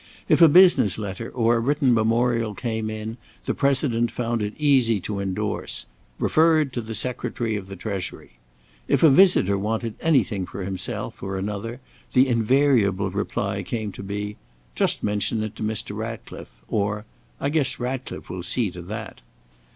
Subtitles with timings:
[0.27, 4.99] If a business letter or a written memorial came in, the President found it easy
[5.01, 5.85] to endorse:
[6.17, 8.39] "Referred to the Secretary of the Treasury."
[8.87, 11.81] If a visitor wanted anything for himself or another,
[12.13, 14.37] the invariable reply came to be:
[14.73, 15.95] "Just mention it to Mr.
[15.95, 17.05] Ratcliffe;" or,
[17.39, 19.21] "I guess Ratcliffe will see to that."